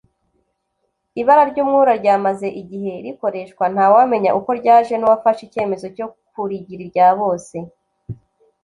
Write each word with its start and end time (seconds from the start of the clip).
Ibara 1.21 1.43
ry’umwura 1.51 1.93
ryamaze 2.01 2.47
igihe 2.61 2.93
rikoreshwa 3.05 3.65
ntawamenya 3.73 4.29
uko 4.39 4.49
ryaje 4.59 4.93
n’uwafashe 4.97 5.41
icyemezo 5.47 5.85
cyo 5.97 6.05
kurigira 6.29 6.81
irya 6.87 7.07
bose 7.19 7.55